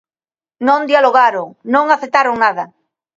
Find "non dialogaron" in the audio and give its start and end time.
0.67-1.47